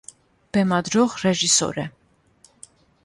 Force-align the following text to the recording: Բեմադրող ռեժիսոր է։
Բեմադրող 0.57 1.17
ռեժիսոր 1.25 1.81
է։ 1.83 1.87